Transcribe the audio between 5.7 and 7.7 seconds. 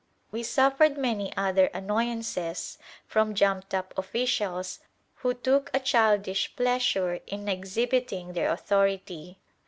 a childish pleasure in